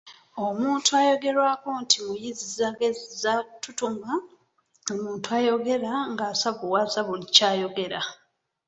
[0.45, 4.11] Omuntu ayogerwako nti Muyizzaagezza ttutuma
[4.87, 8.01] ye muntu ayogera ng’asavuwaza buli kyayogera.